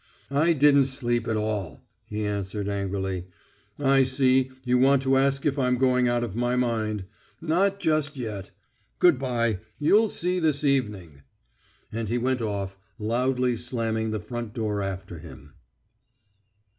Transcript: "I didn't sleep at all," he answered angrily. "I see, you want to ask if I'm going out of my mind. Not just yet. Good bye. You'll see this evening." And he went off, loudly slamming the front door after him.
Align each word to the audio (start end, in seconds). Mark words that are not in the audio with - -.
"I 0.31 0.53
didn't 0.53 0.85
sleep 0.87 1.27
at 1.27 1.35
all," 1.37 1.85
he 2.07 2.25
answered 2.25 2.67
angrily. 2.67 3.27
"I 3.77 4.01
see, 4.03 4.49
you 4.63 4.79
want 4.79 5.03
to 5.03 5.15
ask 5.15 5.45
if 5.45 5.59
I'm 5.59 5.77
going 5.77 6.07
out 6.07 6.23
of 6.23 6.35
my 6.35 6.55
mind. 6.55 7.05
Not 7.39 7.79
just 7.79 8.17
yet. 8.17 8.49
Good 8.97 9.19
bye. 9.19 9.59
You'll 9.77 10.09
see 10.09 10.39
this 10.39 10.63
evening." 10.63 11.21
And 11.91 12.09
he 12.09 12.17
went 12.17 12.41
off, 12.41 12.79
loudly 12.97 13.55
slamming 13.55 14.09
the 14.09 14.19
front 14.19 14.55
door 14.55 14.81
after 14.81 15.19
him. 15.19 15.53